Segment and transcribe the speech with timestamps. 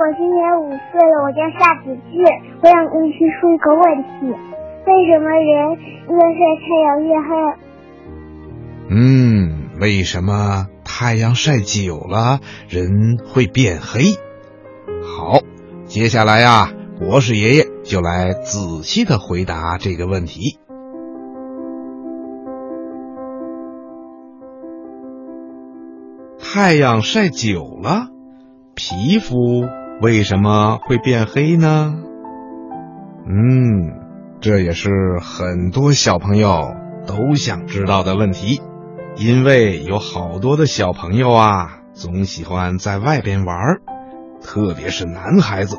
[0.00, 2.22] 我今年五岁了，我叫夏子俊。
[2.62, 4.30] 我想跟你提出一个问题：
[4.86, 5.74] 为什么人
[6.08, 7.34] 越晒太阳越黑？
[8.90, 12.38] 嗯，为什么太阳晒久了
[12.68, 14.14] 人会变黑？
[15.02, 15.40] 好，
[15.86, 16.70] 接下来呀，
[17.00, 20.60] 博士爷爷就来仔细的回答这个问题。
[26.38, 28.10] 太阳晒久了，
[28.76, 29.34] 皮肤
[30.00, 31.96] 为什么会变黑呢？
[33.26, 34.90] 嗯，这也是
[35.20, 36.72] 很多小朋友
[37.04, 38.60] 都想知道的问题，
[39.16, 43.56] 因为有好多的小朋友啊，总喜欢在外边玩，
[44.40, 45.76] 特别是男孩子，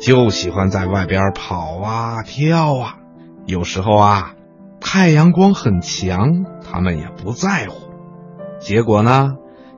[0.00, 2.96] 就喜欢在外边跑啊跳啊，
[3.44, 4.32] 有时候啊，
[4.80, 7.90] 太阳光很强，他们也不在乎，
[8.60, 9.34] 结果呢？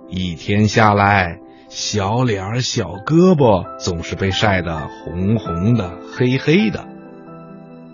[0.09, 6.85] 一天下来，小脸儿、小胳膊总是被晒得红红的、黑黑的。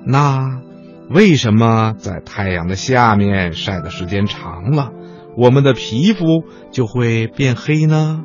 [0.07, 0.63] 那
[1.11, 4.93] 为什么在太阳的下面晒的时间长了，
[5.37, 8.25] 我们的皮肤就会变黑呢？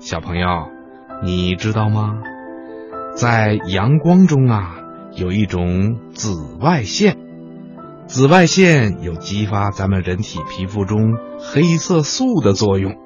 [0.00, 0.48] 小朋友，
[1.22, 2.18] 你知道吗？
[3.14, 4.74] 在阳光中啊，
[5.14, 7.16] 有一种紫外线。
[8.06, 13.05] 紫外线有激发咱们人体皮肤中黑色素的作用。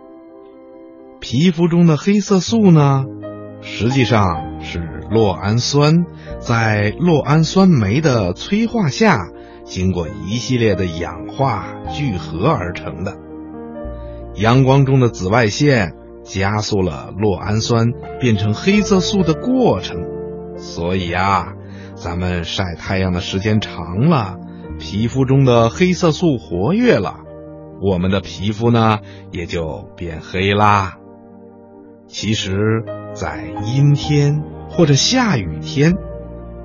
[1.20, 3.04] 皮肤中的黑色素呢，
[3.60, 4.78] 实际上是
[5.10, 6.06] 酪氨酸
[6.40, 9.28] 在酪氨酸酶的催化下，
[9.64, 13.18] 经过一系列的氧化聚合而成的。
[14.34, 19.98] 阳光中的紫外线加速了酪氨酸变成黑色素的过程，
[20.56, 21.52] 所以啊，
[21.94, 24.36] 咱们晒太阳的时间长了。
[24.78, 27.20] 皮肤中的黑色素活跃了，
[27.82, 30.94] 我们的皮肤呢也就变黑啦。
[32.12, 32.82] 其实，
[33.14, 35.94] 在阴天或者下雨天，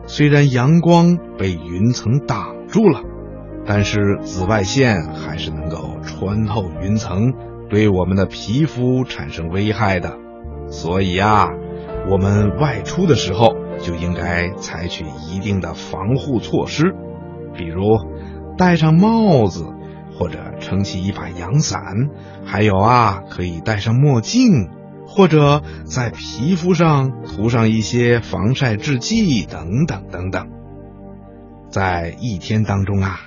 [0.07, 3.01] 虽然阳光被云层挡住了，
[3.63, 7.33] 但是紫外线还是能够穿透云层，
[7.69, 10.17] 对我们的皮肤产生危害的。
[10.67, 11.49] 所以啊，
[12.09, 16.95] 我们外出的时候就应该采取一定的防护措施。
[17.53, 17.83] 比如，
[18.57, 19.63] 戴上帽子，
[20.17, 22.09] 或者撑起一把阳伞，
[22.43, 24.69] 还有啊，可以戴上墨镜，
[25.07, 30.49] 或者在皮肤上涂上一些防晒制剂等等等等。
[31.69, 33.19] 在一天当中啊，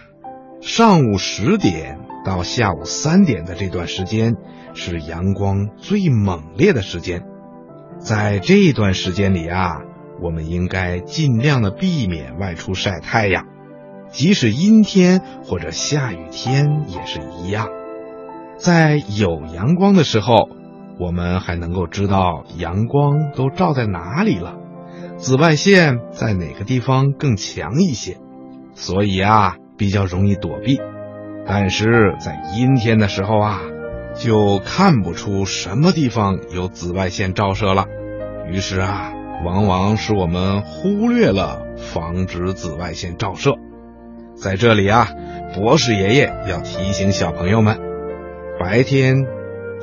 [0.60, 4.36] 上午十点到下午三点的这段时间
[4.74, 7.22] 是阳光最猛烈的时间，
[7.98, 9.82] 在这段时间里啊，
[10.22, 13.46] 我们应该尽量的避免外出晒太阳。
[14.10, 17.68] 即使阴天或者下雨天也是一样，
[18.56, 20.48] 在有阳光的时候，
[20.98, 24.56] 我们还能够知道阳光都照在哪里了，
[25.16, 28.16] 紫外线在哪个地方更强一些，
[28.74, 30.80] 所以啊比较容易躲避。
[31.46, 33.60] 但是在阴天的时候啊，
[34.14, 37.86] 就看不出什么地方有紫外线照射了，
[38.50, 39.12] 于是啊，
[39.46, 43.52] 往往使我们忽略了防止紫外线照射。
[44.34, 45.08] 在这里啊，
[45.54, 47.78] 博士爷爷要提醒小朋友们：
[48.60, 49.16] 白天，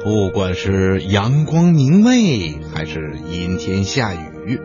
[0.05, 4.61] 不管是阳光明媚还是阴天下雨，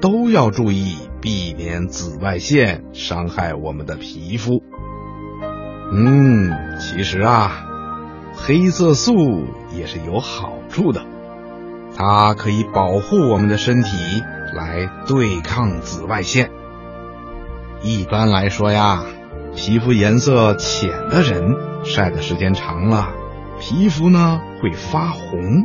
[0.00, 4.62] 都要注意避免紫外线伤害我们的皮肤。
[5.92, 7.66] 嗯，其实啊，
[8.36, 11.02] 黑色素也是有好处的，
[11.96, 13.96] 它可以保护我们的身体
[14.54, 16.52] 来对抗紫外线。
[17.82, 19.02] 一般来说呀。
[19.56, 21.54] 皮肤颜色浅的人
[21.84, 23.10] 晒的时间长了，
[23.66, 25.64] 皮肤呢会发红。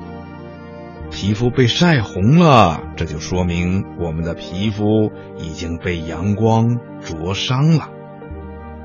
[1.11, 7.89] 皮肤被晒红了，这就说明我们的皮肤已经被阳光灼伤了。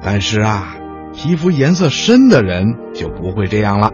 [0.03, 0.75] 但是啊，
[1.15, 3.93] 皮肤颜色深的人就不会这样了，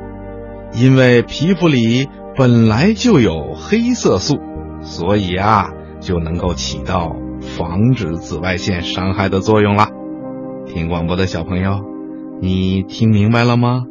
[0.72, 4.38] 因为皮肤里本来就有黑色素，
[4.80, 5.68] 所以啊
[6.00, 7.14] 就能够起到
[7.58, 9.88] 防止紫外线伤害的作用了。
[10.66, 11.80] 听广播的小朋友，
[12.40, 13.82] 你听明白了吗？